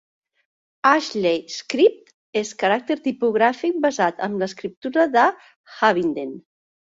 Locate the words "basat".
3.85-4.25